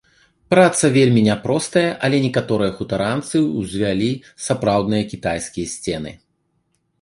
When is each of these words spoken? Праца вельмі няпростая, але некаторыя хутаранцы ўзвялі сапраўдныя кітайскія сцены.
Праца 0.51 0.85
вельмі 0.93 1.21
няпростая, 1.27 1.83
але 2.07 2.21
некаторыя 2.23 2.71
хутаранцы 2.79 3.35
ўзвялі 3.59 4.09
сапраўдныя 4.47 5.03
кітайскія 5.13 5.67
сцены. 5.77 6.11